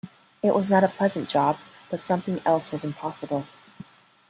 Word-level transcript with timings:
It 0.41 0.55
was 0.55 0.71
not 0.71 0.83
a 0.83 0.87
pleasant 0.87 1.29
job, 1.29 1.57
but 1.91 2.01
something 2.01 2.41
else 2.43 2.71
was 2.71 2.83
impossible. 2.83 3.45